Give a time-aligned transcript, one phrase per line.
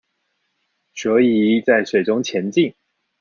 [0.95, 2.73] 所以在水中前進